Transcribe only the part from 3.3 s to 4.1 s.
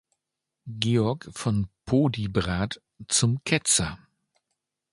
Ketzer.